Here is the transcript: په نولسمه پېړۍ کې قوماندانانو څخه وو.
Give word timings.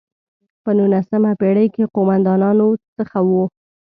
په 0.63 0.69
نولسمه 0.77 1.31
پېړۍ 1.39 1.67
کې 1.75 1.91
قوماندانانو 1.95 2.67
څخه 2.97 3.17
وو. 3.27 3.43